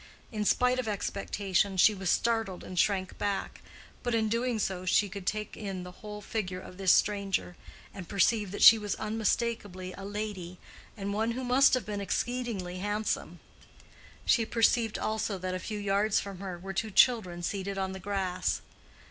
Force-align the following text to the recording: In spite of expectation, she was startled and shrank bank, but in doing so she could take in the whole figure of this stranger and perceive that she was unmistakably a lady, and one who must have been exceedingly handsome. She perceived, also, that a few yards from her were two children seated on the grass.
In 0.31 0.45
spite 0.45 0.79
of 0.79 0.87
expectation, 0.87 1.77
she 1.77 1.93
was 1.93 2.09
startled 2.09 2.63
and 2.63 2.79
shrank 2.79 3.15
bank, 3.19 3.61
but 4.01 4.15
in 4.15 4.29
doing 4.29 4.57
so 4.57 4.83
she 4.83 5.07
could 5.09 5.27
take 5.27 5.55
in 5.55 5.83
the 5.83 5.91
whole 6.01 6.21
figure 6.21 6.59
of 6.59 6.77
this 6.77 6.91
stranger 6.91 7.55
and 7.93 8.09
perceive 8.09 8.49
that 8.49 8.63
she 8.63 8.79
was 8.79 8.95
unmistakably 8.95 9.93
a 9.93 10.03
lady, 10.03 10.57
and 10.97 11.13
one 11.13 11.33
who 11.33 11.43
must 11.43 11.75
have 11.75 11.85
been 11.85 12.01
exceedingly 12.01 12.79
handsome. 12.79 13.39
She 14.25 14.43
perceived, 14.43 14.97
also, 14.97 15.37
that 15.37 15.53
a 15.53 15.59
few 15.59 15.77
yards 15.77 16.19
from 16.19 16.39
her 16.39 16.57
were 16.57 16.73
two 16.73 16.89
children 16.89 17.43
seated 17.43 17.77
on 17.77 17.91
the 17.91 17.99
grass. 17.99 18.61